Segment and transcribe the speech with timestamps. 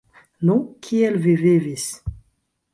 [0.49, 0.55] Nu,
[0.87, 1.87] kiel vi vivis?